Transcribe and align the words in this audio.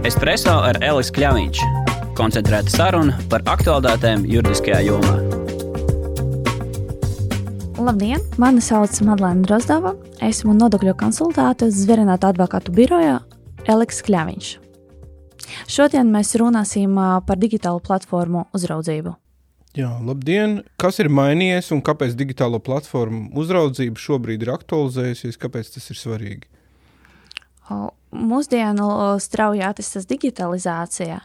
Espreso 0.00 0.54
ar 0.64 0.78
Elisu 0.80 1.12
Kļāviņš. 1.12 1.58
Koncentrēta 2.16 2.72
saruna 2.72 3.18
par 3.28 3.42
aktuālitātēm 3.52 4.22
juridiskajā 4.24 4.78
jomā. 4.86 5.10
Labdien! 7.76 8.22
Mani 8.40 8.64
sauc 8.64 8.96
Madlēna 9.04 9.44
Drozdova. 9.44 9.92
Esmu 10.24 10.54
nodokļu 10.56 10.94
konsultāte 11.02 11.68
Zvērnāta 11.68 12.30
advokātu 12.32 12.72
birojā 12.78 13.18
Eliks 13.68 14.00
Kļāviņš. 14.06 14.48
Šodien 15.68 16.08
mēs 16.14 16.32
runāsim 16.40 16.96
par 17.28 17.36
digitālu 17.42 17.82
platformu 17.84 18.46
uzraudzību. 18.56 19.12
Jā, 19.76 19.90
labdien! 20.00 20.62
Kas 20.80 21.02
ir 21.04 21.12
mainījies 21.12 21.68
un 21.76 21.84
kāpēc 21.84 22.16
digitālo 22.16 22.62
platformu 22.64 23.28
uzraudzība 23.36 24.00
šobrīd 24.00 24.48
ir 24.48 24.54
aktualizējusies? 24.56 25.36
Kāpēc 25.44 25.74
tas 25.76 25.92
ir 25.92 26.00
svarīgi? 26.00 26.48
Mūsdienu 28.10 28.90
strauji 29.22 29.62
attīstās 29.62 30.08
digitalizācija. 30.10 31.20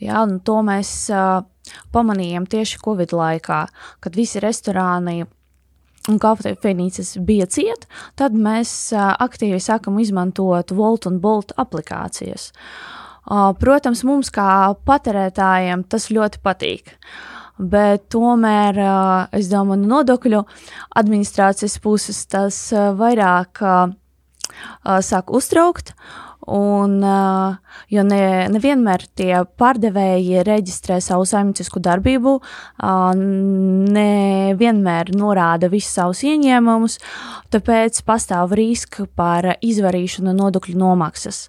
Jā, 0.00 0.20
to 0.46 0.60
mēs 0.64 1.10
pamanījām 1.92 2.46
tieši 2.48 2.78
Covid 2.84 3.12
laikā, 3.12 3.64
kad 4.00 4.16
visi 4.16 4.40
restorāni 4.40 5.24
un 6.08 6.20
kafejnīcas 6.22 7.16
bija 7.26 7.48
ciet, 7.50 7.84
tad 8.16 8.32
mēs 8.32 8.92
aktīvi 8.96 9.58
sākam 9.60 9.98
izmantot 10.00 10.72
Volt 10.72 11.10
un 11.10 11.18
Bolt 11.20 11.52
aplikācijas. 11.60 12.52
Protams, 13.60 14.04
mums 14.08 14.32
kā 14.32 14.72
patērētājiem 14.88 15.84
tas 15.90 16.08
ļoti 16.10 16.40
patīk. 16.42 16.94
Bet 17.60 18.06
tomēr 18.08 18.78
es 19.36 19.50
domāju, 19.52 19.82
no 19.82 19.98
nodokļu 19.98 20.40
administrācijas 20.96 21.76
puses 21.84 22.22
tas 22.32 22.62
vairāk 22.72 23.60
sāk 25.04 25.30
uztraukt. 25.34 25.94
Un, 26.50 26.96
jo 27.92 28.02
ne, 28.02 28.22
nevienmēr 28.50 29.04
tie 29.14 29.42
pārdevēji 29.60 30.40
reģistrē 30.48 30.96
savu 31.04 31.26
saimniecisku 31.28 31.82
darbību, 31.84 32.32
nevienmēr 33.98 35.12
norāda 35.20 35.68
visus 35.70 35.92
savus 36.00 36.24
ieņēmumus, 36.26 36.96
tāpēc 37.52 38.00
pastāv 38.08 38.56
risks 38.58 39.04
par 39.14 39.52
izvarīšanu 39.60 40.32
nodokļu 40.40 40.80
nomaksas. 40.80 41.44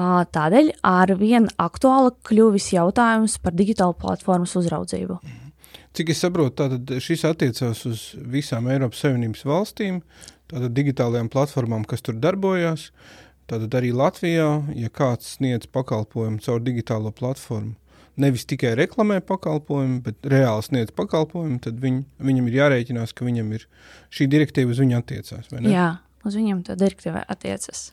Tādēļ 0.00 0.72
ar 0.86 1.14
vien 1.20 1.50
aktuāli 1.60 2.16
kļuvis 2.24 2.72
jautājums 2.72 3.36
par 3.44 3.52
digitālu 3.58 3.94
platformas 4.00 4.56
uzraudzību. 4.56 5.20
Cik 5.90 6.12
es 6.14 6.20
saprotu, 6.22 6.54
tātad 6.62 6.92
šis 7.02 7.24
attiecās 7.26 7.80
uz 7.90 8.02
visām 8.30 8.68
Eiropas 8.70 9.02
Savienības 9.02 9.42
valstīm, 9.44 9.96
tātad 10.50 10.74
digitālajām 10.76 11.30
platformām, 11.32 11.86
kas 11.88 12.04
tur 12.06 12.18
darbojās. 12.20 12.90
Tātad 13.50 13.74
arī 13.74 13.90
Latvijā, 13.96 14.48
ja 14.78 14.90
kāds 14.94 15.34
sniedz 15.36 15.66
pakalpojumu 15.74 16.38
caur 16.44 16.60
digitālo 16.62 17.10
platformu, 17.14 17.74
nevis 18.20 18.44
tikai 18.46 18.76
reklamē 18.78 19.18
pakalpojumu, 19.26 19.98
bet 20.04 20.28
reāli 20.30 20.66
sniedz 20.66 20.94
pakalpojumu, 20.94 21.58
tad 21.64 21.80
viņ, 21.82 22.04
viņam 22.22 22.50
ir 22.50 22.58
jārēķinās, 22.60 23.14
ka 23.16 23.26
viņam 23.26 23.50
ir 23.56 23.66
šī 24.14 24.28
direktīva 24.30 24.74
uz 24.74 24.82
viņu 24.82 24.98
attiecās. 25.00 25.50
Jā, 25.66 25.88
uz 26.26 26.38
viņiem 26.38 26.62
tā 26.68 26.76
direktīva 26.78 27.24
attiecas. 27.32 27.88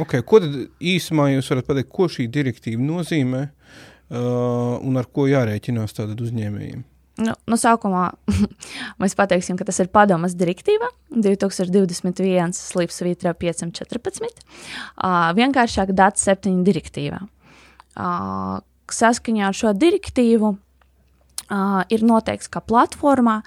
Okay, 0.00 0.24
ko 0.26 0.42
tad 0.44 0.58
īsumā 0.76 1.30
jūs 1.32 1.48
varat 1.54 1.70
pateikt, 1.70 1.92
ko 1.94 2.10
šī 2.12 2.28
direktīva 2.34 2.84
nozīmē 2.84 3.42
uh, 3.48 4.76
un 4.82 5.00
ar 5.00 5.08
ko 5.08 5.28
jārēķinās 5.30 5.96
tātad 5.96 6.20
uzņēmējiem? 6.26 6.84
Nu, 7.18 7.32
no 7.50 7.56
sākumā 7.58 8.04
mēs 9.02 9.16
pateiksim, 9.18 9.58
ka 9.58 9.66
tas 9.66 9.80
ir 9.82 9.90
padomas 9.90 10.36
direktīva 10.38 10.90
2021 11.10 12.54
slīps 12.54 13.02
vītrā 13.02 13.34
514, 13.34 14.44
uh, 15.02 15.32
vienkāršāk 15.34 15.90
data 15.98 16.20
7 16.22 16.62
direktīva. 16.66 17.24
Uh, 17.98 18.60
saskaņā 18.94 19.50
ar 19.50 19.58
šo 19.58 19.74
direktīvu 19.74 20.52
uh, 20.54 21.82
ir 21.90 22.06
noteikts, 22.06 22.50
ka 22.52 22.62
platformā 22.62 23.40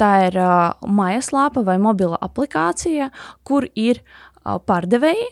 tā 0.00 0.10
ir 0.26 0.40
uh, 0.42 0.74
mājaslāpa 0.82 1.62
vai 1.66 1.78
mobila 1.78 2.18
aplikācija, 2.24 3.12
kur 3.46 3.68
ir 3.78 4.02
uh, 4.02 4.58
pārdevēji 4.58 5.30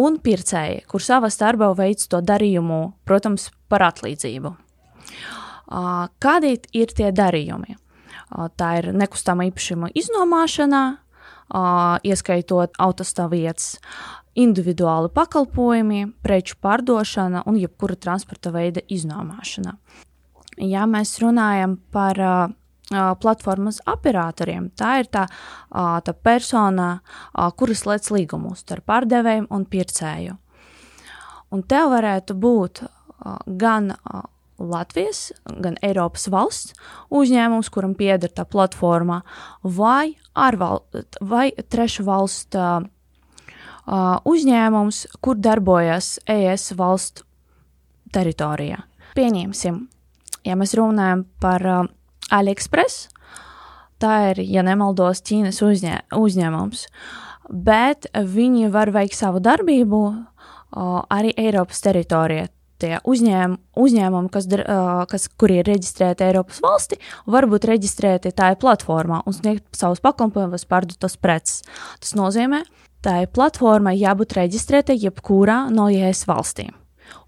un 0.00 0.18
pircēji, 0.24 0.84
kur 0.90 1.04
savā 1.04 1.30
starpā 1.30 1.70
veids 1.78 2.08
to 2.10 2.24
darījumu, 2.24 2.94
protams, 3.06 3.50
par 3.68 3.84
atlīdzību. 3.92 4.56
Kādi 5.68 6.56
ir 6.76 6.92
tie 6.92 7.12
darījumi? 7.14 7.78
Tā 8.58 8.68
ir 8.80 8.90
nekustamā 8.96 9.46
īpašuma 9.50 9.92
iznomāšana, 9.96 10.82
ieskaitot 12.04 12.74
autostāvvietas, 12.80 13.78
individuāli 14.34 15.12
pakalpojumi, 15.14 16.06
preču 16.24 16.56
pārdošana 16.64 17.44
un 17.46 17.58
jebkura 17.60 17.94
transporta 18.00 18.50
veida 18.54 18.82
iznomāšana. 18.90 19.76
Ja 20.58 20.86
mēs 20.90 21.16
runājam 21.22 21.78
par 21.94 22.18
platformas 23.22 23.80
operatoriem, 23.88 24.68
tā 24.76 24.98
ir 25.00 25.08
tā, 25.08 25.24
tā 25.70 26.14
persona, 26.26 27.00
kuras 27.56 27.84
slēdz 27.84 28.10
līgumus 28.12 28.64
starp 28.66 28.84
pārdevējiem 28.90 29.46
un 29.54 29.64
pircēju. 29.64 30.36
Un 31.54 31.62
te 31.70 31.80
varētu 31.88 32.34
būt 32.34 32.82
gan 33.46 33.92
Latvijas, 34.58 35.32
gan 35.44 35.76
Eiropas 35.82 36.28
valsts 36.30 36.74
uzņēmums, 37.10 37.70
kuram 37.74 37.94
pieder 37.98 38.30
tā 38.30 38.44
platforma, 38.46 39.22
vai, 39.62 40.14
ārval, 40.34 40.84
vai 41.20 41.48
trešu 41.70 42.06
valstu 42.06 42.60
uh, 42.60 42.86
uzņēmums, 44.22 45.04
kur 45.20 45.40
darbojas 45.42 46.18
ES 46.30 46.72
valstu 46.78 47.26
teritorijā. 48.14 48.84
Pieņemsim, 49.18 49.82
ja 50.46 50.58
mēs 50.58 50.76
runājam 50.78 51.26
par 51.42 51.66
uh, 51.66 51.84
AliExpress, 52.30 53.08
tā 53.98 54.16
ir, 54.30 54.44
ja 54.46 54.62
nemaldos, 54.66 55.22
Ķīnas 55.26 55.62
uzņē, 55.66 56.00
uzņēmums, 56.14 56.86
bet 57.50 58.06
viņi 58.14 58.70
var 58.70 58.94
veikt 58.94 59.18
savu 59.18 59.42
darbību 59.42 60.04
uh, 60.06 61.02
arī 61.10 61.34
Eiropas 61.42 61.82
teritorijā 61.82 62.46
tie 62.84 63.00
uzņēm, 63.08 63.56
uzņēmumi, 63.80 64.30
kas, 64.34 64.48
uh, 64.60 65.02
kas, 65.10 65.26
kuri 65.40 65.58
ir 65.62 65.68
reģistrēti 65.72 66.28
Eiropas 66.28 66.60
valstī, 66.64 67.00
var 67.26 67.48
būt 67.50 67.68
reģistrēti 67.72 68.34
tajā 68.36 68.60
platformā 68.60 69.24
un 69.24 69.36
sniegt 69.36 69.66
savus 69.76 70.04
pakalpojumus, 70.04 70.68
pārdot 70.68 71.00
tos 71.00 71.16
preces. 71.20 71.64
Tas 72.04 72.14
nozīmē, 72.18 72.62
tā 73.04 73.22
platformai 73.32 73.96
jābūt 73.98 74.36
reģistrētai 74.38 75.00
jebkurā 75.08 75.64
no 75.72 75.88
ES 75.92 76.26
valstīm 76.30 76.74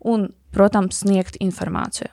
un, 0.07 0.31
protams, 0.55 1.03
sniegt 1.03 1.39
informāciju. 1.43 2.13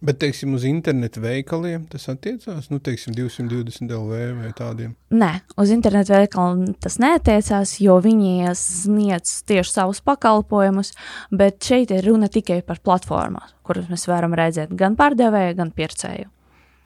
Bet, 0.00 0.16
teiksim, 0.22 0.54
uz 0.56 0.64
internetu 0.64 1.20
veikaliem 1.20 1.82
tas 1.92 2.06
attiecās, 2.08 2.70
nu, 2.72 2.78
teiksim, 2.80 3.12
220 3.12 3.92
LV 3.92 4.20
vai 4.38 4.52
tādiem? 4.56 4.94
Nē, 5.12 5.28
uz 5.60 5.72
internetu 5.74 6.14
veikaliem 6.14 6.72
tas 6.80 6.96
neatiecās, 7.02 7.74
jo 7.84 7.98
viņi 8.00 8.54
sniedz 8.56 9.42
tieši 9.50 9.74
savus 9.74 10.00
pakalpojumus, 10.06 10.94
bet 11.28 11.60
šeit 11.68 11.92
ir 11.92 12.08
runa 12.08 12.30
tikai 12.32 12.62
par 12.64 12.80
platformām, 12.80 13.52
kuras 13.66 13.92
mēs 13.92 14.08
varam 14.08 14.32
redzēt 14.40 14.72
gan 14.72 14.96
pārdevēju, 14.96 15.58
gan 15.60 15.74
pircēju. 15.76 16.32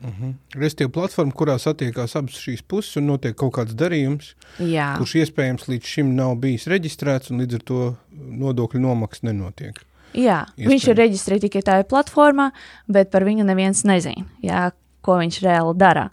Uh 0.04 0.10
mhm. 0.10 0.24
-huh. 0.24 0.60
Restīvi 0.60 0.91
platforma, 0.91 1.32
kurā 1.32 1.54
satiekās 1.58 2.16
abas 2.16 2.34
šīs 2.34 2.66
puses 2.66 2.97
un 2.97 3.06
notiek 3.06 3.36
kaut 3.36 3.54
kāds 3.54 3.78
darījums, 3.78 4.34
Jā. 4.58 4.97
kurš 4.98 5.14
iespējams 5.22 5.69
līdz 5.69 5.86
šim 5.86 6.14
nav 6.16 6.34
bijis 6.36 6.66
reģistrēts 6.66 7.30
un 7.30 7.41
līdz 7.41 7.54
ar 7.54 7.62
to 7.62 7.97
nodokļu 8.42 8.80
nomaksa 8.80 9.30
nenotiek. 9.30 9.78
Jā, 10.14 10.44
Iespējams. 10.54 10.70
viņš 10.70 10.86
ir 10.88 10.98
reģistrēts 11.00 11.44
tikai 11.48 11.62
tajā 11.66 11.86
platformā, 11.91 12.50
bet 12.86 13.10
par 13.10 13.26
viņu 13.26 13.47
neviens 13.48 13.82
nezina, 13.88 14.26
jā, 14.44 14.69
ko 15.04 15.19
viņš 15.19 15.41
reāli 15.42 15.75
dara. 15.80 16.08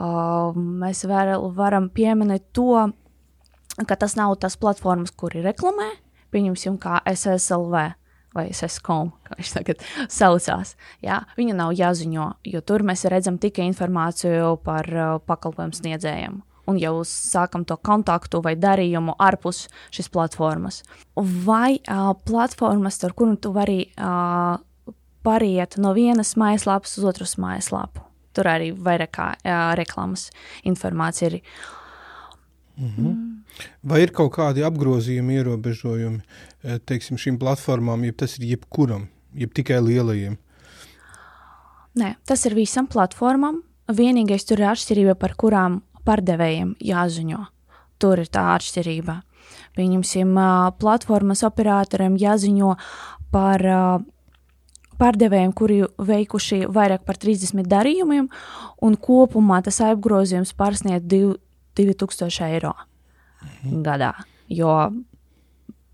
Uh, 0.00 0.56
mēs 0.56 1.04
var, 1.10 1.34
varam 1.52 1.90
pieminēt 1.92 2.48
to, 2.56 2.88
ka 3.86 3.96
tas 4.00 4.16
nav 4.16 4.38
tas 4.40 4.56
platformas, 4.56 5.12
kuri 5.12 5.44
reklamē, 5.44 5.90
pieņemsim, 6.32 6.78
kā 6.80 7.02
SSLV 7.10 7.90
vai 8.32 8.44
SSCOM, 8.54 9.10
kā 9.26 9.36
viņš 9.36 9.54
tagad 9.56 9.82
saucās. 10.08 10.76
Jā, 11.04 11.20
viņa 11.36 11.56
nav 11.58 11.74
jāziņo, 11.76 12.28
jo 12.46 12.62
tur 12.62 12.86
mēs 12.86 13.04
redzam 13.10 13.40
tikai 13.42 13.66
informāciju 13.68 14.54
par 14.64 14.88
uh, 14.94 15.18
pakalpojumu 15.26 15.76
sniedzējiem 15.76 16.40
un 16.70 16.78
jau 16.80 17.00
sākam 17.06 17.64
to 17.66 17.76
kontaktu 17.76 18.42
vai 18.44 18.54
darījumu 18.58 19.16
ārpus 19.20 19.66
šīs 19.94 20.10
platformas. 20.12 20.82
Vai 21.16 21.78
uh, 21.80 22.12
platformas, 22.26 23.00
ar 23.04 23.14
kurām 23.16 23.36
tu 23.40 23.52
vari 23.56 23.82
uh, 23.90 24.56
pāriet 25.26 25.76
no 25.82 25.94
vienas 25.96 26.36
mājaslapas 26.40 26.96
uz 26.98 27.08
otras 27.12 27.36
mājaslapu. 27.40 28.06
Tur 28.36 28.46
arī 28.46 28.70
vairāk 28.72 29.14
kā 29.18 29.32
uh, 29.34 29.72
reklāmas 29.78 30.30
informācija 30.64 31.32
ir. 31.32 31.40
Mm 32.76 32.92
-hmm. 32.96 33.16
Vai 33.82 34.02
ir 34.02 34.12
kaut 34.12 34.32
kādi 34.32 34.64
apgrozījumi, 34.64 35.34
ierobežojumi 35.34 36.20
teiksim, 36.86 37.16
šīm 37.16 37.38
platformām, 37.38 38.04
ja 38.04 38.12
tas 38.12 38.38
ir 38.38 38.44
jebkuram, 38.44 39.08
jeb 39.34 39.52
tikai 39.56 39.80
lielajiem? 39.80 40.38
Nē, 42.00 42.14
tas 42.24 42.46
ir 42.46 42.54
visam 42.54 42.86
platformām. 42.86 43.62
Vienīgais 43.90 44.46
tur 44.46 44.60
ir 44.62 44.70
atšķirība, 44.70 45.16
par 45.18 45.34
kurām 45.34 45.80
pārdevējiem 46.06 46.76
jāziņo. 46.84 47.40
Tur 48.00 48.22
ir 48.22 48.30
tā 48.32 48.46
atšķirība. 48.54 49.20
Pieņemsim, 49.76 50.32
platformas 50.80 51.42
operatoriem 51.46 52.16
jāziņo 52.20 52.74
par 53.34 53.64
pārdevējiem, 55.00 55.52
kuri 55.56 55.80
veikuši 56.10 56.64
vairāk 56.72 57.04
par 57.08 57.18
30 57.20 57.68
darījumiem, 57.70 58.28
un 58.84 58.96
kopumā 59.00 59.60
tas 59.64 59.80
apgrozījums 59.84 60.52
pārsniedz 60.58 61.06
2000 61.08 62.50
eiro 62.50 62.74
mhm. 62.76 63.80
gadā. 63.86 64.12
Jo 64.50 64.74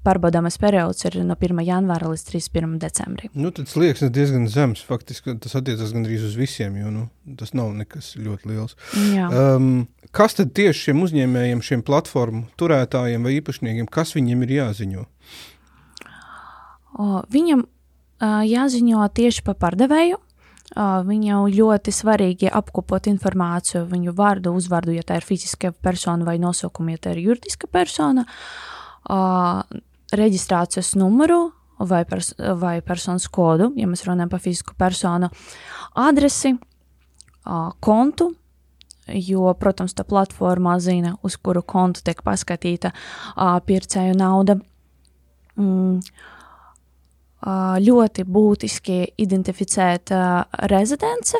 pārbaudāmais 0.06 0.58
periods 0.62 1.06
ir 1.08 1.18
no 1.26 1.36
1. 1.36 1.60
janvāra 1.66 2.12
līdz 2.12 2.24
31. 2.30 2.76
decembrim. 2.82 3.32
Nu, 3.34 3.50
tas 3.54 3.74
liekas 3.78 4.06
diezgan 4.14 4.46
zems. 4.52 4.84
Faktiski 4.86 5.36
tas 5.42 5.58
attiecas 5.58 5.94
gandrīz 5.96 6.24
uz 6.28 6.36
visiem, 6.38 6.78
jo 6.80 6.92
nu, 6.94 7.06
tas 7.40 7.54
nav 7.56 7.72
nekas 7.76 8.14
ļoti 8.20 8.52
liels. 8.52 8.76
Jā. 9.14 9.28
Um, 9.30 9.86
kas 10.14 10.38
tad 10.38 10.54
tieši 10.56 10.88
šiem 10.88 11.02
uzņēmējiem, 11.06 11.64
šiem 11.64 11.84
platformu 11.86 12.46
turētājiem 12.60 13.26
vai 13.26 13.36
īpašniekiem, 13.40 13.90
kas 13.92 14.14
viņiem 14.16 14.46
ir 14.46 14.54
jāziņo? 14.60 15.08
O, 16.96 17.08
viņam 17.32 17.66
uh, 17.66 18.40
jāziņo 18.46 19.08
tieši 19.16 19.44
par 19.46 19.58
pārdevēju. 19.66 20.22
Uh, 20.76 20.98
viņam 21.06 21.44
ļoti 21.54 21.92
svarīgi 21.94 22.48
apkopot 22.50 23.06
informāciju, 23.06 23.84
viņu 23.86 24.14
vārdu, 24.18 24.50
uzvārdu, 24.58 24.96
ja 24.96 25.04
tā 25.06 25.20
ir 25.20 25.26
fiziska 25.26 25.70
persona, 25.70 26.26
vai 26.26 26.40
nosaukumu, 26.42 26.96
ja 26.96 27.02
tā 27.04 27.14
ir 27.14 27.22
juridiska 27.28 27.70
persona. 27.70 28.26
Uh, 29.06 29.62
reģistrācijas 30.14 30.94
numuru 31.00 31.50
vai, 31.78 32.04
pers 32.08 32.32
vai 32.60 32.80
personas 32.84 33.26
kodu, 33.28 33.70
ja 33.76 33.88
mēs 33.88 34.06
runājam 34.06 34.30
par 34.32 34.42
fizisku 34.44 34.76
personu, 34.78 35.28
adresi, 35.98 36.54
kontu, 37.84 38.30
jo, 39.06 39.50
protams, 39.60 39.94
tā 39.94 40.06
platformā 40.08 40.78
zina, 40.82 41.16
uz 41.22 41.36
kuru 41.36 41.62
kontu 41.62 42.02
tiek 42.06 42.22
paskatīta 42.26 42.92
pircēju 43.66 44.16
nauda. 44.18 44.58
Mm, 45.56 46.00
ļoti 47.86 48.24
būtiski 48.24 48.96
identificēt 49.22 50.10
rezidence, 50.72 51.38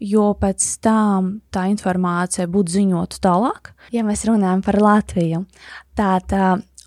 jo 0.00 0.32
pēc 0.40 0.66
tam 0.82 1.28
tā 1.54 1.68
informācija 1.70 2.48
būtu 2.50 2.78
ziņota 2.80 3.20
tālāk. 3.22 3.74
Ja 3.94 4.02
mēs 4.02 4.24
runājam 4.26 4.64
par 4.64 4.80
Latviju, 4.82 5.44
tad 5.94 6.34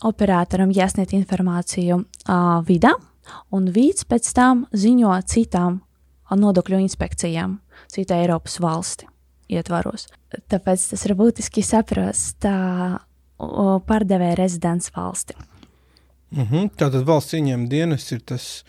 operatoram 0.06 0.72
jāsniedz 0.72 1.14
informāciju 1.18 2.02
uh, 2.02 2.62
vidā, 2.68 2.94
un 3.52 3.68
vīds 3.74 4.06
pēc 4.08 4.30
tam 4.36 4.66
ziņo 4.72 5.14
citām 5.28 5.82
nodokļu 6.32 6.82
inspekcijām, 6.84 7.60
citai 7.92 8.24
Eiropas 8.26 8.60
valsti 8.60 9.08
ietvaros. 9.50 10.08
Tāpēc 10.52 10.90
tas 10.92 11.06
ir 11.08 11.16
būtiski 11.18 11.64
saprast 11.64 12.42
tā 12.44 13.00
pārdevēja 13.38 14.36
rezidents 14.40 14.92
valsti. 14.96 15.38
Mm 16.32 16.44
-hmm. 16.44 16.70
Tātad 16.76 17.06
valsts 17.06 17.34
ieņēmuma 17.34 17.70
dienas 17.70 18.12
ir 18.12 18.20
tas 18.20 18.64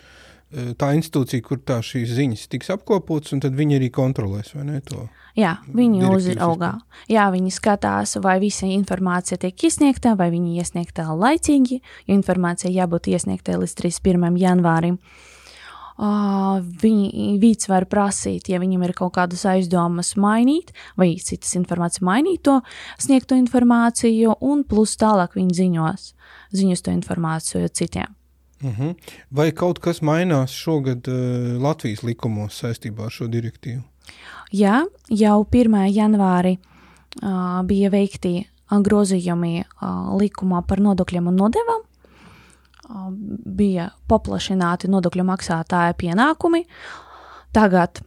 tā 0.49 0.91
institūcija, 0.97 1.45
kur 1.45 1.61
tā 1.61 1.77
šīs 1.85 2.15
ziņas 2.17 2.47
tiks 2.49 2.71
apkopotas, 2.73 3.35
un 3.35 3.43
tad 3.43 3.57
viņi 3.57 3.77
arī 3.77 3.89
kontrolēs 3.93 4.55
ne, 4.57 4.79
to. 4.85 5.05
Jā, 5.37 5.59
viņi 5.75 6.03
uzraugā. 6.09 6.73
Jā, 7.11 7.29
viņi 7.33 7.53
skatās, 7.53 8.17
vai 8.23 8.39
visa 8.41 8.67
informācija 8.67 9.37
tiek 9.39 9.67
iesniegta, 9.69 10.15
vai 10.19 10.31
viņi 10.33 10.57
iesniegta 10.59 11.05
laicīgi, 11.13 11.79
jo 12.07 12.17
informācija 12.17 12.73
jābūt 12.73 13.11
iesniegtai 13.13 13.59
līdz 13.61 13.75
31. 13.77 14.39
janvārim. 14.41 14.99
Uh, 15.99 16.61
viņi 16.79 17.33
vīds 17.41 17.67
var 17.67 17.83
prasīt, 17.91 18.47
ja 18.47 18.61
viņam 18.61 18.85
ir 18.87 18.93
kaut 18.95 19.17
kādas 19.17 19.43
aizdomas, 19.51 20.13
mainīt, 20.15 20.71
vai 20.95 21.11
citas 21.19 21.51
informācijas 21.59 22.05
mainīt 22.07 22.45
to 22.47 22.61
sniegto 22.95 23.35
informāciju, 23.35 24.37
un 24.39 24.63
plus 24.63 24.95
tālāk 24.95 25.35
viņi 25.35 25.57
ziņos, 25.59 26.13
ziņos 26.55 26.85
to 26.87 26.95
informāciju 26.95 27.73
citiem. 27.75 28.15
Uh 28.63 28.69
mhm. 28.69 28.81
-huh. 28.81 28.95
Vai 29.29 29.51
kaut 29.51 29.79
kas 29.79 30.01
mainās 30.01 30.51
šogad 30.51 31.07
uh, 31.07 31.61
Latvijas 31.61 32.03
likumos 32.03 32.63
saistībā 32.63 33.05
ar 33.05 33.11
šo 33.11 33.27
direktīvu? 33.27 33.81
Jā, 34.51 34.85
jau 35.09 35.45
1. 35.51 35.85
janvārī 35.93 36.57
uh, 36.57 37.65
bija 37.65 37.89
veikti 37.89 38.49
grozījumi 38.69 39.63
uh, 39.63 40.19
likumā 40.21 40.61
par 40.67 40.79
nodokļiem 40.79 41.27
un 41.27 41.35
nodevām. 41.35 41.81
Uh, 42.89 43.13
bija 43.45 43.89
paplašināti 44.07 44.87
nodokļu 44.87 45.23
maksātāja 45.23 45.93
pienākumi. 45.93 46.65
Tagad, 47.53 48.01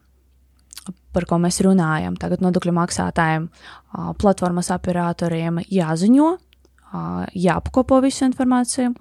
par 1.13 1.25
ko 1.25 1.39
mēs 1.39 1.61
runājam, 1.61 2.17
tagad 2.17 2.41
nodokļu 2.41 2.73
maksātājiem, 2.73 3.49
platformas 4.19 4.71
operatoriem 4.71 5.59
jāziņo, 5.71 6.37
jāapkopo 7.35 8.01
visu 8.01 8.25
informāciju 8.25 8.95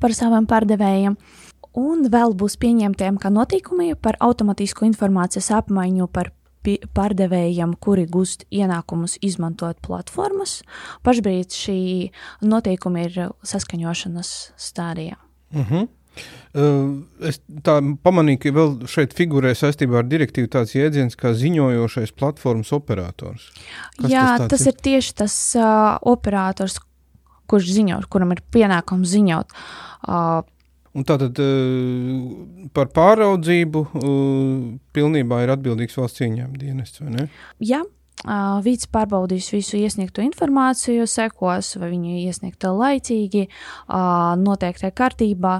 par 0.00 0.14
saviem 0.16 0.46
pārdevējiem. 0.50 1.16
Un 1.74 2.06
vēl 2.06 2.36
būs 2.38 2.54
pieņemtiem 2.62 3.18
kā 3.18 3.32
noteikumi 3.34 3.96
par 3.98 4.18
automātisku 4.22 4.86
informācijas 4.86 5.50
apmaiņu 5.56 6.06
par 6.14 6.30
pārdevējiem, 6.64 7.74
kuri 7.82 8.06
gūst 8.08 8.46
ienākumus 8.54 9.18
izmantot 9.22 9.80
platformas. 9.84 10.62
Pašbrīd 11.04 11.52
šī 11.52 11.80
noteikumi 12.46 13.04
ir 13.08 13.18
saskaņošanas 13.44 14.30
stādijā. 14.56 15.18
Uh 15.52 15.60
mhm. 15.60 15.74
-huh. 15.74 15.88
Uh, 16.54 17.02
es 17.26 17.40
tā 17.66 17.80
pamanīju, 18.06 18.38
ka 18.38 18.50
vēl 18.54 18.74
šeit 18.86 19.16
figurē 19.18 19.50
saistībā 19.58 19.98
ar 19.98 20.06
direktīvu 20.06 20.46
tāds 20.52 20.76
jēdziens 20.76 21.18
kā 21.18 21.32
ziņojošais 21.34 22.12
platformas 22.14 22.70
operators. 22.76 23.48
Kas 23.98 24.12
Jā, 24.12 24.38
tas, 24.38 24.52
tas 24.52 24.62
ir? 24.62 24.70
ir 24.70 24.84
tieši 24.86 25.14
tas 25.24 25.56
uh, 25.58 25.98
operators, 26.06 26.78
kurš 27.50 27.72
ziņo, 27.76 28.00
kuram 28.12 28.34
ir 28.36 28.42
pienākums 28.54 29.12
ziņot. 29.14 29.54
Uh, 30.08 30.42
Un 30.94 31.02
tātad 31.02 31.34
uh, 31.42 32.68
par 32.70 32.92
pāraudzību 32.94 33.80
uh, 33.82 34.04
pilnībā 34.94 35.40
ir 35.42 35.50
atbildīgs 35.56 35.98
valsts 35.98 36.22
ieņēmuma 36.22 36.60
dienests, 36.60 37.02
vai 37.02 37.16
ne? 37.16 37.24
Jā. 37.58 37.82
Uh, 38.24 38.60
Vīds 38.62 38.86
pārbaudīs 38.94 39.50
visu 39.52 39.74
iesniegto 39.76 40.22
informāciju, 40.22 41.04
sekos, 41.10 41.72
vai 41.82 41.90
viņa 41.90 42.14
iesniegta 42.22 42.70
laicīgi, 42.72 43.42
uh, 43.50 44.36
noteiktai 44.38 44.92
kārtībā, 44.94 45.56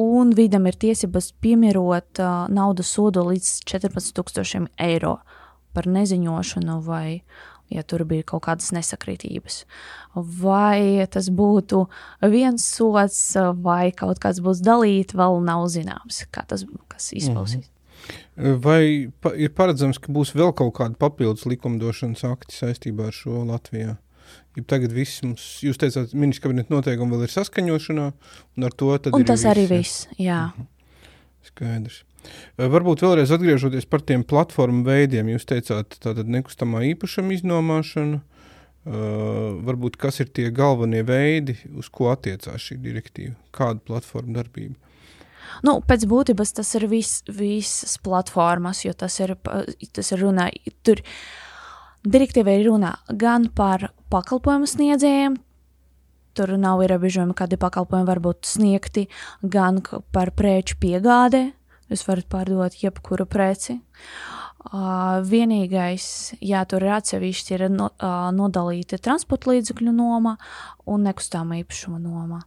un 0.00 0.32
vidam 0.34 0.64
ir 0.66 0.80
tiesības 0.80 1.28
piemērot 1.44 2.22
uh, 2.24 2.48
naudas 2.50 2.90
sodu 2.96 3.28
līdz 3.28 3.52
14,000 3.68 4.72
eiro 4.80 5.18
par 5.76 5.86
neziņošanu 5.86 6.80
vai 6.88 7.20
ja 7.70 7.82
tur 7.86 8.04
bija 8.08 8.26
kaut 8.32 8.44
kādas 8.46 8.72
nesakritības. 8.76 9.64
Vai 10.14 11.06
tas 11.10 11.30
būtu 11.30 11.84
viens 12.32 12.64
sots, 12.76 13.20
vai 13.62 13.90
kaut 13.96 14.20
kāds 14.22 14.42
būs 14.44 14.62
dalīts, 14.66 15.16
vēl 15.16 15.40
nav 15.46 15.66
zināms, 15.72 16.24
kā 16.34 16.44
tas 16.46 16.64
izpausīs. 17.12 17.66
-hmm. 17.66 17.76
Vai 18.64 19.12
pa, 19.20 19.34
ir 19.36 19.50
paredzams, 19.52 19.98
ka 19.98 20.12
būs 20.12 20.34
vēl 20.34 20.54
kaut 20.56 20.74
kāda 20.74 20.96
papildus 20.96 21.46
likumdošanas 21.46 22.24
akti 22.24 22.56
saistībā 22.56 23.06
ar 23.06 23.12
šo 23.12 23.44
Latvijā? 23.44 23.96
Ja 24.56 24.62
tagad 24.66 24.92
viss 24.92 25.22
mums, 25.22 25.44
jūs 25.62 25.78
teicāt, 25.80 26.12
ministrs 26.14 26.42
kabineta 26.44 26.74
noteikumi 26.74 27.14
vēl 27.14 27.26
ir 27.26 27.34
saskaņošanā, 27.34 28.12
un 28.56 28.66
ar 28.66 28.76
to 28.76 28.90
tad 28.98 29.14
un 29.14 29.22
ir. 29.22 29.26
Tas 29.26 29.44
viss, 29.44 29.50
arī 29.52 29.66
viss, 29.70 30.08
jā. 30.18 30.50
-hmm. 30.56 30.66
Skaidrs. 31.42 32.04
Varbūt 32.60 33.04
vēlreiz 33.04 33.32
atgriežoties 33.34 33.88
par 33.88 34.04
tiem 34.06 34.24
platformu 34.26 34.84
veidiem, 34.86 35.32
jūs 35.32 35.48
teicāt, 35.48 35.96
tātad 36.02 36.28
nekustamā 36.28 36.84
īpašuma 36.92 37.36
iznomāšana. 37.38 38.20
Uh, 38.80 39.60
varbūt 39.60 39.98
kas 40.00 40.22
ir 40.22 40.30
tie 40.32 40.46
galvenie 40.56 41.02
veidi, 41.04 41.58
uz 41.76 41.90
ko 41.92 42.08
attiecās 42.14 42.62
šī 42.64 42.78
direktīva? 42.80 43.34
Kāda 43.52 43.82
platforma 43.84 44.38
darbība? 44.38 44.78
Nu, 45.66 45.80
pēc 45.84 46.06
būtības 46.08 46.54
tas 46.56 46.70
ir 46.78 46.86
vis, 46.88 47.20
visas 47.28 47.98
platformas, 48.00 48.84
jo 48.86 48.94
tas 48.96 49.18
ir, 49.20 49.34
tas 49.92 50.12
ir 50.14 50.22
runā, 50.22 50.48
tur 50.86 51.02
direktīva 52.06 52.54
ir 52.56 52.70
runā 52.70 52.94
gan 53.10 53.50
par 53.52 53.90
pakalpojumu 54.12 54.68
sniedzējiem, 54.70 55.36
tur 56.38 56.54
nav 56.56 56.80
ierobežojumi, 56.86 57.36
kādi 57.36 57.58
pakalpojumi 57.60 58.08
var 58.08 58.22
būt 58.24 58.48
sniegti, 58.48 59.08
gan 59.42 59.82
par 60.14 60.32
preču 60.38 60.78
piegādi, 60.80 61.50
Jūs 61.90 62.06
varat 62.06 62.28
pārdot 62.30 62.76
jebkuru 62.78 63.26
preci. 63.26 63.80
Uh, 64.60 65.22
vienīgais, 65.24 66.34
jā, 66.44 66.60
tur 66.68 66.84
ir 66.84 66.92
atsevišķi 66.98 67.54
ir 67.56 67.62
no, 67.72 67.86
uh, 67.96 68.28
nodalīta 68.36 68.98
transporta 69.00 69.54
līdzekļu 69.54 69.94
noma 69.96 70.34
un 70.84 71.06
nekustamā 71.08 71.62
īpašuma 71.62 71.96
noma. 72.02 72.42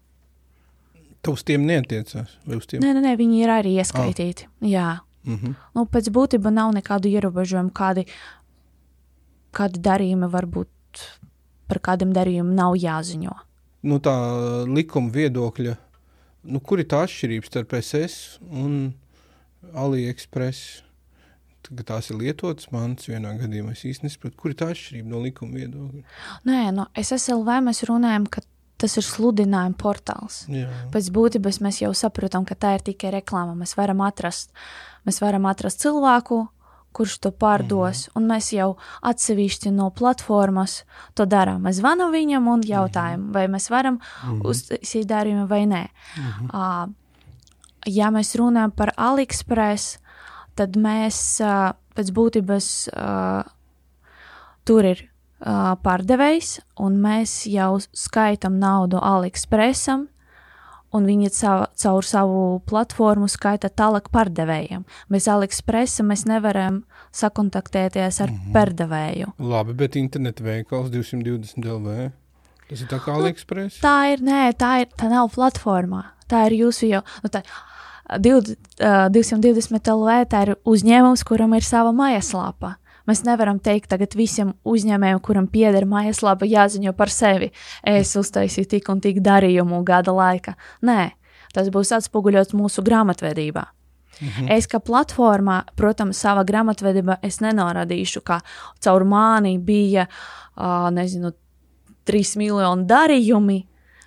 Tu 1.26 1.34
uz 1.34 1.42
tiem 1.48 1.66
netiecās? 1.66 2.36
Tiem? 2.46 2.84
Nē, 2.84 2.94
nē, 2.94 3.02
nē, 3.02 3.16
viņi 3.18 3.42
ir 3.42 3.56
arī 3.56 3.74
ieskaitīti. 3.82 4.46
Ah. 4.46 4.70
Jā. 4.70 4.88
Mm 5.24 5.36
-hmm. 5.40 5.54
nu, 5.76 5.86
pēc 5.88 6.10
būtības 6.12 6.52
nav 6.52 6.74
nekādu 6.76 7.08
ierobežojumu, 7.08 7.72
kādi, 7.72 8.06
kādi 9.52 9.80
darījumi 9.80 10.30
var 10.30 10.46
būt, 10.46 10.70
par 11.68 11.80
kādiem 11.80 12.14
darījumiem 12.14 12.56
nav 12.56 12.76
jāziņo. 12.76 13.36
Nu, 13.84 14.00
tā 14.00 14.16
likuma 14.68 15.10
viedokļa, 15.10 15.76
nu, 16.44 16.60
kur 16.60 16.80
ir 16.80 16.86
tā 16.86 17.04
atšķirība 17.08 17.46
starp 17.46 17.74
SS 17.82 18.40
un 18.52 18.94
AliExpress. 19.72 20.82
Tās 21.88 22.10
ir 22.12 22.20
lietotas 22.20 22.68
mantas 22.74 23.08
vienā 23.08 23.38
gadījumā. 23.40 23.72
Es 23.72 23.86
īstenībā 23.88 24.12
nesaprotu, 24.12 24.38
kur 24.40 24.52
ir 24.52 24.58
tā 24.60 24.68
atšķirība 24.74 25.10
no 25.10 25.22
likuma 25.24 25.62
viedokļa. 25.62 26.02
Nē, 26.50 26.64
no 26.76 26.90
SSLV 27.00 27.62
mēs 27.70 27.86
runājam, 27.88 28.28
ka 28.28 28.44
tas 28.84 28.98
ir 29.00 29.06
sludinājuma 29.08 29.78
portāls. 29.80 30.42
Jā. 30.52 30.68
Pēc 30.92 31.08
būtības 31.16 31.62
mēs 31.64 31.80
jau 31.86 31.94
saprotam, 31.96 32.44
ka 32.48 32.58
tā 32.60 32.76
ir 32.78 32.84
tikai 32.92 33.14
reklāma. 33.16 33.56
Mēs 33.56 33.78
varam 33.80 34.04
atrast, 34.04 34.52
mēs 35.08 35.22
varam 35.24 35.48
atrast 35.48 35.84
cilvēku, 35.86 36.42
kurš 36.94 37.18
to 37.24 37.32
pārdos, 37.34 38.08
mm. 38.08 38.16
un 38.20 38.28
mēs 38.30 38.52
jau 38.54 38.68
atsevišķi 39.10 39.72
no 39.74 39.90
platformas 39.96 40.82
to 41.18 41.26
darām. 41.30 41.64
Mēs 41.66 41.80
zvanām 41.80 42.14
viņam 42.14 42.50
un 42.54 42.66
jautājam, 42.68 43.30
vai 43.34 43.48
mēs 43.52 43.70
varam 43.74 43.98
mm. 43.98 44.44
uztaisīt 44.52 45.08
darījumu 45.10 45.48
vai 45.50 45.64
nē. 45.70 45.84
Mm. 46.20 46.52
Uh, 46.52 46.92
ja 47.90 48.12
mēs 48.14 48.36
runājam 48.40 48.72
par 48.76 48.94
AliExpress, 48.98 49.98
tad 50.56 50.78
mēs 50.78 51.42
pēc 51.96 52.14
būtības 52.14 52.70
tur 54.68 54.88
ir 54.88 55.04
pārdevējs, 55.84 56.60
un 56.80 56.98
mēs 57.04 57.44
jau 57.52 57.76
skaitām 57.82 58.60
naudu 58.62 59.02
AliExpressam, 59.04 60.08
un 60.94 61.08
viņi 61.10 61.32
caur, 61.34 61.68
caur 61.84 62.06
savu 62.06 62.42
platformu 62.70 63.28
skaita 63.32 63.72
tālāk 63.74 64.10
pārdevējiem. 64.14 64.86
Bez 65.12 65.28
AliExpressa 65.32 66.06
mēs 66.06 66.28
nevaram 66.30 66.84
sakontaktēties 67.14 68.22
ar 68.22 68.30
mm 68.32 68.38
-hmm. 68.38 68.54
pārdevēju. 68.54 69.34
Labi, 69.40 69.74
bet 69.74 69.96
interneta 69.96 70.44
veikals 70.44 70.90
220 70.94 71.66
LV. 71.66 72.12
Tas 72.70 72.82
ir 72.82 72.88
tā 72.88 73.00
kā 73.04 73.18
AliExpress? 73.18 73.82
Nu, 73.82 73.90
tā 73.90 74.14
ir, 74.14 74.22
nē, 74.24 74.54
tā, 74.58 74.82
ir, 74.82 74.88
tā 74.98 75.10
nav 75.10 75.30
platformā. 75.34 76.04
Tā 76.30 76.46
ir 76.48 76.54
jūsu 76.64 76.88
jau. 76.88 77.02
Nu, 77.24 77.30
tā, 77.30 77.44
20, 78.20 78.58
uh, 78.82 79.10
220 79.14 79.92
LV 79.94 80.16
tā 80.32 80.46
ir 80.48 80.56
uzņēmums, 80.66 81.26
kuram 81.28 81.54
ir 81.58 81.66
sava 81.66 81.94
mājaslapa. 81.96 82.78
Mēs 83.10 83.26
nevaram 83.28 83.60
teikt 83.60 83.90
tagad 83.92 84.16
visam 84.16 84.54
uzņēmējam, 84.64 85.20
kuram 85.24 85.48
pieder 85.52 85.84
mājaslapa, 85.90 86.48
jāziņo 86.48 86.94
par 86.96 87.12
sevi. 87.12 87.52
Es 87.84 88.14
uztaisīju 88.16 88.70
tik 88.78 88.88
un 88.94 89.04
tik 89.04 89.20
darījumu 89.24 89.82
gada 89.84 90.14
laika. 90.16 90.56
Nē, 90.88 91.12
tas 91.56 91.68
būs 91.74 91.92
atspoguļots 91.98 92.56
mūsu 92.56 92.84
grāmatvedībā. 92.86 93.66
Mhm. 94.22 94.48
Es 94.54 94.70
kā 94.70 94.80
platformā, 94.80 95.64
protams, 95.76 96.20
savā 96.22 96.46
grāmatvedībā 96.48 97.20
nenorādīšu, 97.24 98.22
ka 98.24 98.40
caur 98.80 99.04
mani 99.04 99.58
bija, 99.58 100.08
uh, 100.56 100.90
nezinu, 100.94 101.34
3 102.06 102.38
miljoni 102.38 102.86
darījumi, 102.88 103.64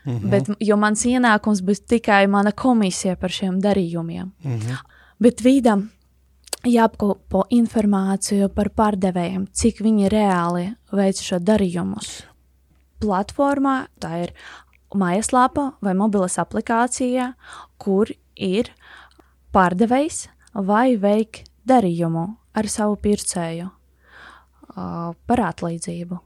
mhm. 0.07 0.31
bet, 0.33 0.51
jo 0.61 0.79
mans 0.81 1.05
ienākums 1.07 1.63
būs 1.67 1.85
tikai 1.91 2.25
mana 2.31 2.55
komisija 2.57 3.17
par 3.21 3.35
šiem 3.35 3.61
darījumiem. 3.63 4.33
Mhm. 4.45 4.81
Bet 5.21 5.41
vidam 5.45 5.89
jāapkopo 6.67 7.47
informāciju 7.55 8.49
par 8.55 8.71
pārdevējiem, 8.75 9.47
cik 9.53 9.83
viņi 9.85 10.11
reāli 10.13 10.69
veic 10.93 11.21
šo 11.23 11.39
darījumus. 11.43 12.23
Platformā 13.03 13.87
tā 14.01 14.13
ir 14.25 14.33
mājaslapa 14.97 15.75
vai 15.85 15.95
mobilas 15.99 16.39
aplikācija, 16.41 17.33
kur 17.79 18.11
ir 18.35 18.73
pārdevējs 19.55 20.27
vai 20.67 20.97
veik 21.01 21.45
darījumu 21.69 22.29
ar 22.57 22.69
savu 22.73 22.97
pircēju 23.03 23.67
uh, 23.69 25.13
par 25.27 25.45
atlīdzību. 25.51 26.21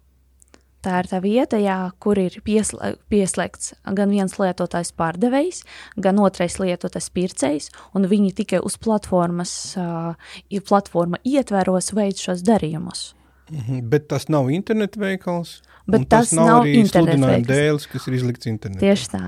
Tā 0.80 1.02
ir 1.02 1.08
tā 1.10 1.18
vieta, 1.20 1.58
jā, 1.60 1.76
kur 2.00 2.16
ir 2.16 2.38
pieslē, 2.44 2.94
pieslēgts 3.12 3.75
gan 3.96 4.12
viens 4.14 4.38
lietotājs 4.40 4.94
pārdevējs, 4.96 5.62
gan 6.00 6.20
otrais 6.25 6.56
lietotājs 6.56 7.10
pircējs, 7.12 7.70
un 7.92 8.08
viņi 8.08 8.32
tikai 8.38 8.62
uz 8.64 8.78
platformas, 8.80 9.52
uh, 9.76 10.16
platforma 10.64 11.20
ietveros 11.20 11.92
veids 11.92 12.25
šos 12.25 12.44
darījumus. 12.49 13.10
-hmm, 13.50 13.82
bet 13.90 14.08
tas 14.08 14.28
nav 14.28 14.50
interneta 14.50 15.00
veikals. 15.00 15.60
Bet 15.87 16.08
tas, 16.08 16.30
tas 16.30 16.38
nav, 16.38 16.46
nav 16.46 16.62
arī 16.62 16.82
sludinājuma 16.87 17.46
dēls, 17.46 17.87
kas 17.90 18.06
ir 18.06 18.18
izlikts 18.20 18.46
internetā. 18.46 18.80
Tieši 18.84 19.12
tā. 19.14 19.22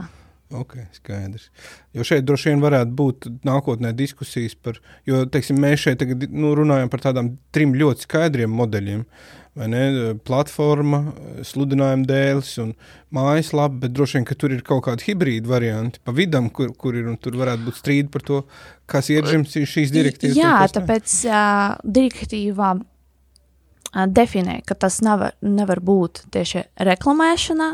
Ok, 0.53 0.75
skaidrs. 0.93 1.49
Jo 1.97 2.05
šeit 2.05 2.27
droši 2.29 2.51
vien 2.51 2.61
varētu 2.61 2.93
būt 2.97 3.29
nākotnē 3.49 3.95
diskusijas 3.97 4.55
par, 4.55 4.77
jo, 5.09 5.25
teiksim, 5.25 5.57
mēs 5.57 5.87
šeit 5.87 6.01
tagad 6.03 6.27
nu, 6.29 6.53
runājam 6.55 6.93
par 6.93 7.01
tādām 7.01 7.33
trim 7.57 7.73
ļoti 7.73 8.05
skaidriem 8.05 8.53
modeļiem. 8.53 9.01
Uh, 9.01 9.42
ne, 9.55 10.15
platforma, 10.25 11.03
sludinājuma 11.45 12.07
dēls 12.09 12.55
un 12.63 12.73
mājaslapa, 13.13 13.83
bet 13.85 13.95
droši 13.97 14.19
vien, 14.19 14.27
ka 14.29 14.37
tur 14.39 14.55
ir 14.55 14.65
kaut 14.67 14.87
kāda 14.87 15.05
hibrīda 15.05 15.51
varianti 15.51 16.01
pa 16.05 16.15
vidam, 16.17 16.49
kur, 16.55 16.73
kur 16.79 16.97
ir 16.97 17.11
un 17.11 17.19
tur 17.21 17.37
varētu 17.41 17.69
būt 17.69 17.81
strīdi 17.81 18.09
par 18.13 18.25
to, 18.29 18.41
kas 18.89 19.13
iedzims 19.13 19.53
šīs 19.53 19.93
direktīvas. 19.93 20.41
Jā, 20.41 20.57
tāpēc 20.73 21.19
uh, 21.29 21.77
direktīvā 21.85 22.73
uh, 22.81 24.09
definē, 24.09 24.63
ka 24.69 24.79
tas 24.87 25.03
nevar, 25.05 25.37
nevar 25.45 25.83
būt 25.85 26.27
tieši 26.33 26.67
reklamēšanā, 26.89 27.71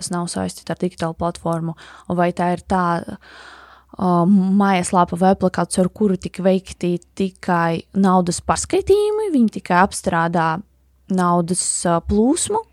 tas 0.00 0.12
nav 0.14 0.30
saistīts 0.32 0.72
ar 0.72 0.80
digitālu 0.80 1.18
platformu, 1.20 1.76
vai 2.16 2.30
tā 2.32 2.54
ir 2.56 2.64
tā 2.64 2.84
uh, 3.04 4.24
mājaslapa 4.24 5.20
vai 5.20 5.34
aplikācija, 5.36 5.84
ar 5.84 5.92
kuru 5.92 6.16
tika 6.16 6.48
veikti 6.48 6.94
tikai 7.18 7.84
naudas 8.00 8.40
paskaitījumi, 8.40 9.28
viņi 9.36 9.56
tikai 9.60 9.84
apstrādā 9.84 10.48
naudas 11.14 11.62
plūsmu. 12.08 12.64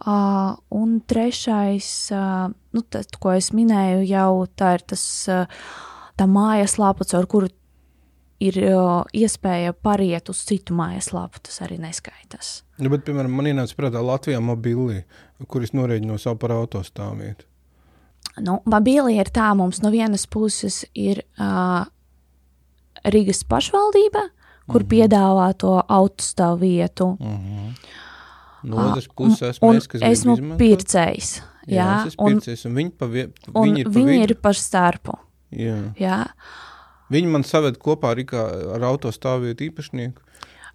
Uh, 0.00 0.56
un 0.72 0.94
trešais, 1.04 1.86
uh, 2.16 2.48
nu, 2.48 2.82
tas, 2.88 3.04
ko 3.20 3.34
es 3.36 3.50
minēju, 3.52 4.06
jau 4.08 4.46
tā 4.56 4.78
ir 4.78 4.84
tas, 4.88 5.02
uh, 5.28 5.60
tā 6.16 6.24
mājaslapa, 6.24 7.04
ar 7.18 7.28
kuru 7.28 7.50
ir 8.40 8.56
uh, 8.64 9.02
iespēja 9.12 9.74
pāriet 9.76 10.32
uz 10.32 10.40
citu 10.48 10.72
mājaslapu. 10.78 11.42
Tas 11.44 11.60
arī 11.66 11.76
neskaitās. 11.82 12.62
Nu, 12.80 12.88
bet, 12.88 13.04
piemēram, 13.04 13.36
man 13.36 13.50
ienāca 13.52 13.76
prātā 13.76 14.00
Latvijā 14.00 14.40
mobili, 14.40 15.02
kuris 15.52 15.74
norēģino 15.76 16.16
savu 16.20 16.40
par 16.40 16.56
autostāvvietu. 16.56 17.44
Nu, 18.40 18.60
mobili 18.64 19.18
ir 19.20 19.28
tā, 19.34 19.50
mums 19.58 19.82
no 19.84 19.92
vienas 19.92 20.24
puses 20.30 20.84
ir 20.96 21.26
uh, 21.36 21.84
Rīgas 23.04 23.42
pašvaldība, 23.48 24.30
kur 24.70 24.82
mm 24.82 24.86
-hmm. 24.86 24.92
piedāvā 24.94 25.48
to 25.58 25.74
autostāvu 25.88 26.60
vietu. 26.60 27.16
Mm 27.20 27.36
-hmm. 27.36 27.74
No 28.62 28.76
otras 28.76 29.08
puses, 29.16 29.42
esmu 29.42 29.72
es, 29.74 29.86
kas 29.88 30.02
esmu 30.02 30.36
pircējs. 30.58 31.42
Jā, 31.66 31.76
jā 31.76 32.00
es 32.00 32.12
esmu 32.12 32.26
pircējs, 32.28 32.66
un 32.66 32.74
viņi, 32.74 32.90
pa 32.98 33.06
vie, 33.06 33.28
un 33.54 33.68
viņi 33.68 33.80
ir 33.80 33.84
pa 33.84 33.94
viņi 33.98 34.22
ir 34.22 34.34
par 34.34 34.54
starpu. 34.54 35.12
Jā. 35.50 35.92
jā. 35.98 36.24
Viņi 37.10 37.26
man 37.26 37.42
saved 37.42 37.78
kopā 37.78 38.14
arī 38.14 38.26
ar 38.74 38.80
autostāvvietu 38.80 39.64
īpašnieku. 39.70 40.22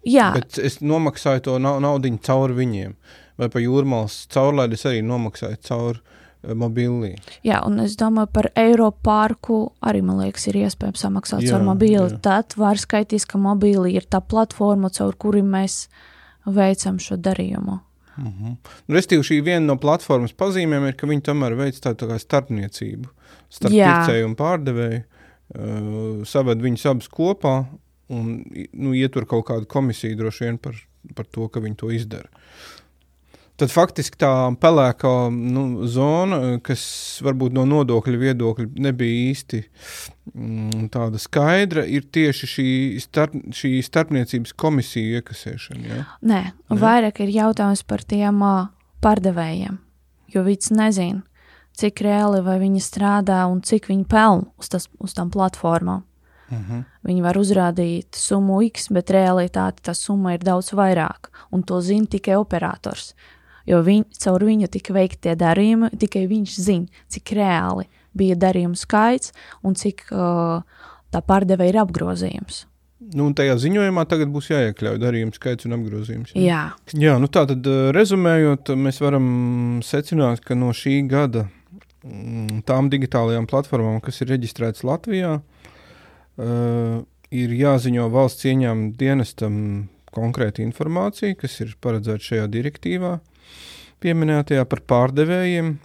Jā. 0.04 0.32
Bet 0.34 0.58
es 0.58 0.80
nomaksāju 0.80 1.40
to 1.40 1.58
naudu 1.58 2.18
caur 2.18 2.50
viņiem. 2.50 2.94
Vai 3.38 3.48
pa 3.48 3.58
jūrmālas 3.58 4.26
caurlaides 4.28 4.86
arī 4.86 5.02
nomaksāju 5.02 5.56
caur 5.62 5.96
uh, 5.96 6.25
mobīlī. 6.54 7.14
Jā, 7.46 7.62
un 7.66 7.80
es 7.82 7.96
domāju 7.98 8.30
par 8.32 8.50
eiro 8.58 8.90
parku 8.90 9.72
arī, 9.80 10.02
man 10.06 10.20
liekas, 10.22 10.46
ir 10.50 10.60
iespējams 10.64 11.02
samaksāt 11.06 11.46
jā, 11.46 11.54
caur 11.54 11.66
mobīli. 11.66 12.10
Jā. 12.12 12.20
Tad 12.22 12.56
var 12.60 12.80
skaitīt, 12.80 13.26
ka 13.28 13.40
mobīlī 13.40 13.96
ir 13.96 14.06
tā 14.10 14.20
platforma, 14.20 14.92
caur 14.94 15.16
kuri 15.18 15.42
mēs 15.42 15.86
veicam 16.46 17.00
šo 17.02 17.18
darījumu. 17.18 17.80
Mm 18.16 18.32
-hmm. 18.32 18.56
Restīvi, 18.88 19.22
šī 19.22 19.42
viena 19.44 19.66
no 19.66 19.76
platformas 19.76 20.32
pazīmēm 20.32 20.88
ir, 20.88 20.94
ka 20.96 21.06
viņi 21.06 21.22
tomēr 21.22 21.56
veic 21.56 21.80
tādu 21.80 22.06
tā 22.06 22.18
starpniecību 22.18 23.08
starp 23.48 23.72
pircēju 23.72 24.26
un 24.26 24.36
pārdevēju, 24.36 25.02
uh, 25.02 26.24
saved 26.24 26.62
viņus 26.62 26.86
abus 26.86 27.08
kopā 27.08 27.66
un 28.08 28.44
nu, 28.72 28.94
ietur 28.94 29.26
kaut 29.26 29.46
kādu 29.46 29.66
komisiju 29.66 30.16
droši 30.16 30.44
vien 30.44 30.58
par, 30.58 30.74
par 31.14 31.26
to, 31.26 31.48
ka 31.48 31.60
viņi 31.60 31.76
to 31.76 31.90
izdara. 31.90 32.28
Tad 33.56 33.72
faktiski 33.72 34.18
tā 34.20 34.30
pelēkā 34.60 35.10
nu, 35.32 35.86
zona, 35.88 36.58
kas 36.64 36.82
varbūt 37.24 37.54
no 37.56 37.64
nodokļu 37.64 38.18
viedokļa 38.20 38.66
nebija 38.84 39.30
īsti 39.30 39.60
mm, 40.34 40.88
tāda 40.92 41.20
skaidra, 41.20 41.86
ir 41.88 42.04
tieši 42.12 42.48
šī, 42.52 42.66
starp, 43.00 43.38
šī 43.56 43.78
starpniecības 43.86 44.52
komisija 44.60 45.22
iekasēšana. 45.22 45.86
Ja? 45.88 46.02
Nē, 46.20 46.40
Nē, 46.68 46.80
vairāk 46.82 47.22
ir 47.24 47.32
jautājums 47.32 47.80
par 47.88 48.04
tiem 48.04 48.42
pārdevējiem, 49.04 49.78
jo 50.34 50.42
viņi 50.44 50.76
nezina, 50.76 51.22
cik 51.80 52.02
reāli 52.04 52.42
viņi 52.44 52.82
strādā 52.84 53.38
un 53.48 53.62
cik 53.64 53.88
viņi 53.88 54.04
pelna 54.10 54.50
uz, 54.60 54.68
tas, 54.74 54.90
uz 55.00 55.16
tām 55.16 55.32
platformām. 55.32 56.04
Uh 56.46 56.58
mhm. 56.58 56.72
-huh. 56.72 56.84
Viņi 57.02 57.22
var 57.22 57.36
uzrādīt 57.36 58.14
summu 58.14 58.60
X, 58.68 58.88
bet 58.90 59.10
realitāte 59.10 59.82
tā 59.82 59.94
summa 59.94 60.34
ir 60.34 60.44
daudz 60.44 60.72
vairāk, 60.72 61.30
un 61.50 61.62
to 61.62 61.80
zina 61.80 62.06
tikai 62.06 62.36
operators 62.36 63.14
jo 63.68 63.82
viņ, 63.86 64.06
caur 64.22 64.44
viņu 64.46 64.70
tika 64.72 64.94
veikti 64.96 65.26
tie 65.28 65.34
darījumi, 65.38 65.90
tikai 65.98 66.26
viņš 66.30 66.56
zina, 66.62 67.04
cik 67.12 67.34
reāli 67.38 67.86
bija 68.16 68.38
darījumu 68.38 68.78
skaits 68.78 69.34
un 69.66 69.76
cik 69.78 70.06
uh, 70.14 70.62
tā 71.12 71.22
pārdeve 71.26 71.68
ir 71.68 71.80
apgrozījums. 71.82 72.64
Nu, 73.16 73.28
tajā 73.36 73.58
ziņojumā 73.60 74.06
tagad 74.08 74.30
būs 74.34 74.48
jāiekļauj 74.50 74.96
darījuma 74.98 75.36
skaits 75.36 75.68
un 75.68 75.76
apgrozījums. 75.76 76.32
Jā, 76.38 76.62
jā 76.96 77.18
nu 77.22 77.28
tā 77.30 77.44
tad 77.50 77.66
rezumējot, 77.94 78.72
mēs 78.80 79.02
varam 79.04 79.26
secināt, 79.84 80.40
ka 80.42 80.56
no 80.58 80.72
šī 80.74 81.02
gada 81.10 81.44
mm, 82.02 82.64
tām 82.66 82.88
digitālajām 82.90 83.46
platformām, 83.50 84.00
kas 84.02 84.22
ir 84.24 84.32
reģistrētas 84.32 84.86
Latvijā, 84.88 85.36
uh, 85.42 86.96
ir 87.36 87.54
jāziņo 87.60 88.08
valsts 88.14 88.48
ieņēmuma 88.48 88.96
dienestam 88.98 89.60
konkrēta 90.16 90.64
informācija, 90.64 91.36
kas 91.36 91.60
ir 91.60 91.76
paredzēta 91.84 92.30
šajā 92.30 92.50
direktīvā. 92.56 93.18
Uh, 93.20 93.35
pieminētajā 94.02 94.64
par 94.68 94.82
pārdevējiem, 94.90 95.76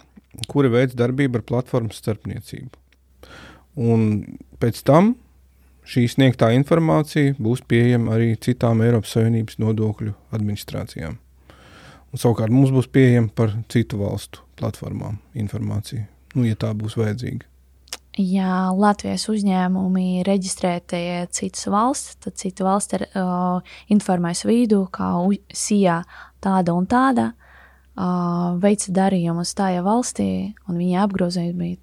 kuri 0.48 0.70
veids 0.72 0.96
darbību 0.98 1.40
ar 1.40 1.46
platformas 1.48 2.00
starpniecību. 2.02 2.72
Un 3.82 4.08
pēc 4.60 4.82
tam 4.88 5.14
šī 5.88 6.06
sniegtā 6.12 6.52
informācija 6.56 7.36
būs 7.42 7.64
pieejama 7.68 8.16
arī 8.16 8.34
citām 8.40 8.82
Eiropas 8.84 9.16
Savienības 9.16 9.58
nodokļu 9.62 10.14
administrācijām. 10.36 11.16
Un, 12.12 12.20
savukārt 12.20 12.52
mums 12.52 12.72
būs 12.74 12.90
pieejama 12.92 13.32
par 13.34 13.54
citu 13.72 14.02
valstu 14.02 14.44
platformām 14.60 15.16
informācija, 15.38 16.04
nu, 16.36 16.44
ja 16.44 16.58
tā 16.60 16.74
būs 16.76 16.98
vajadzīga. 17.00 17.48
Ja 18.20 18.68
Latvijas 18.76 19.24
uzņēmumi 19.32 20.20
reģistrētie 20.28 21.30
citas 21.32 21.64
valsts, 21.72 22.18
tad 22.20 22.36
cita 22.36 22.66
valsts 22.66 22.98
ir 22.98 23.06
uh, 23.08 23.64
informējusi 23.94 24.50
vidū, 24.50 24.82
kā 24.92 25.14
SIA 25.56 26.02
tāda 26.44 26.74
un 26.76 26.84
tāda 26.90 27.30
uh, 27.30 27.51
veica 27.96 28.94
darījumus 28.96 29.54
tajā 29.58 29.82
valstī, 29.84 30.30
un 30.68 30.80
viņa 30.80 31.04
apgrozījumi 31.06 31.58
bija 31.58 31.80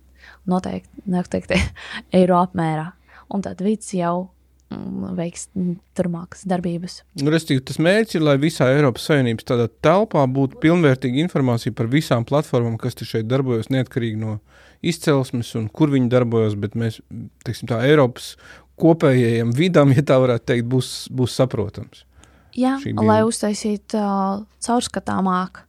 noteikti, 0.50 1.06
noteikti 1.10 1.62
eiro 2.20 2.40
apmērā. 2.42 2.92
Un 3.30 3.44
tad 3.46 3.62
vids 3.62 3.92
jau 3.94 4.30
mm, 4.74 5.12
veiks 5.18 5.48
turpmākas 5.98 6.48
darbības. 6.50 7.04
Nu, 7.22 7.30
Restīvi, 7.34 7.62
tas 7.66 7.78
mērķis 7.82 8.18
ir, 8.18 8.26
lai 8.26 8.40
visā 8.42 8.72
Eiropas 8.74 9.06
Savienības 9.10 9.46
telpā 9.86 10.26
būtu 10.26 10.62
pilnvērtīga 10.64 11.22
informācija 11.28 11.76
par 11.78 11.92
visām 11.92 12.26
platformām, 12.26 12.80
kas 12.82 12.98
šeit 13.04 13.30
darbojas, 13.30 13.70
neatkarīgi 13.74 14.18
no 14.22 14.40
izcelsmes 14.82 15.54
un 15.60 15.70
kur 15.70 15.94
viņi 15.94 16.10
darbojas, 16.10 16.58
bet 16.58 16.78
mēs, 16.80 17.04
teiksim, 17.46 17.70
tā 17.70 17.84
Eiropas 17.86 18.34
kopējajam 18.80 19.52
vidam, 19.54 19.92
ja 19.94 20.02
tā 20.08 20.18
varētu 20.24 20.54
teikt, 20.54 20.70
būs, 20.72 20.94
būs 21.14 21.36
saprotams. 21.38 22.06
Jā, 22.58 22.80
lai 23.06 23.22
uztaisītu 23.28 24.00
uh, 24.00 24.40
caurskatāmāk 24.66 25.62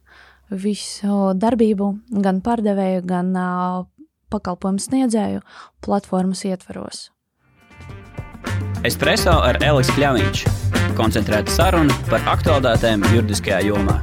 visu 0.51 1.31
darbību, 1.39 1.91
gan 2.23 2.41
pārdevēju, 2.43 3.05
gan 3.07 3.31
uh, 3.35 3.85
pakalpojumu 4.31 4.83
sniedzēju 4.83 5.43
platformas 5.83 6.43
ietveros. 6.47 7.09
Espreso 8.87 9.35
ar 9.45 9.61
Elisu 9.63 9.93
Kļāviņš. 9.97 10.43
Koncentrēta 10.97 11.53
saruna 11.53 11.95
par 12.09 12.25
aktuālitātēm 12.33 13.05
juridiskajā 13.13 13.61
jomā. 13.69 13.99